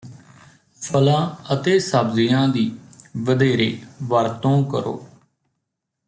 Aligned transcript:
ਫਲਾਂ 0.81 1.53
ਅਤੇ 1.53 1.77
ਸਬਜ਼ੀਆਂ 1.79 2.47
ਦੀ 2.47 2.71
ਵਧੇਰੇ 3.17 3.77
ਵਰਤੋਂ 4.03 4.63
ਕਰੋ 4.65 4.93